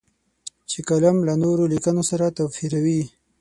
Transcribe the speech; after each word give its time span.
چې 0.69 0.79
کالم 0.87 1.17
له 1.27 1.33
نورو 1.43 1.63
لیکنو 1.73 2.03
سره 2.09 2.25
توپیروي. 2.37 3.01